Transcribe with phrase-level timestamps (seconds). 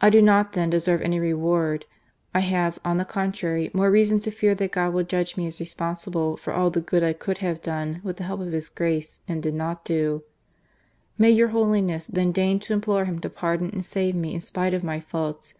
[0.00, 1.84] I do not, then, deserve any reward.
[2.34, 3.12] I have, on the I About 52,000 francs, or £2,oZo sterling.
[3.12, 3.12] THE STATESMAN BISHOP.
[3.12, 6.70] 285 contrary, more reason to fear that God will judge me as responsible for all
[6.70, 9.84] the good I could have done with the help of His grace and did not
[9.84, 10.22] do.
[11.18, 14.72] May your Holiness then deign to implore Him to pardon and save me in spite
[14.72, 15.52] of my faults.